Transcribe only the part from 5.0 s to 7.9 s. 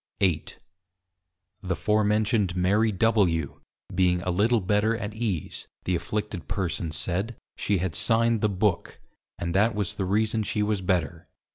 ease, the Afflicted persons said, she